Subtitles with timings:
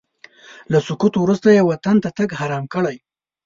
[0.71, 2.97] له سقوط وروسته یې وطن ته تګ حرام کړی.